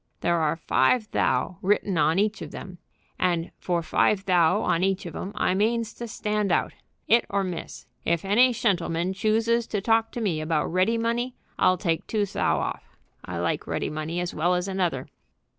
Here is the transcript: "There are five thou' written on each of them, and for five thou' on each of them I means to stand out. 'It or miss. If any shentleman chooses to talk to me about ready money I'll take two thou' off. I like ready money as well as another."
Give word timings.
"There 0.21 0.41
are 0.41 0.55
five 0.55 1.11
thou' 1.11 1.57
written 1.61 1.95
on 1.99 2.17
each 2.17 2.41
of 2.41 2.49
them, 2.49 2.79
and 3.19 3.51
for 3.59 3.83
five 3.83 4.25
thou' 4.25 4.63
on 4.63 4.83
each 4.83 5.05
of 5.05 5.13
them 5.13 5.31
I 5.35 5.53
means 5.53 5.93
to 5.93 6.07
stand 6.07 6.51
out. 6.51 6.73
'It 7.07 7.23
or 7.29 7.43
miss. 7.43 7.85
If 8.03 8.25
any 8.25 8.51
shentleman 8.51 9.13
chooses 9.13 9.67
to 9.67 9.79
talk 9.79 10.09
to 10.13 10.19
me 10.19 10.41
about 10.41 10.65
ready 10.73 10.97
money 10.97 11.35
I'll 11.59 11.77
take 11.77 12.07
two 12.07 12.25
thou' 12.25 12.57
off. 12.57 12.97
I 13.25 13.37
like 13.37 13.67
ready 13.67 13.91
money 13.91 14.19
as 14.19 14.33
well 14.33 14.55
as 14.55 14.67
another." 14.67 15.05